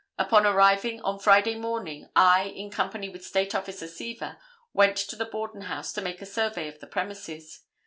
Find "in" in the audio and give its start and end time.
2.45-2.71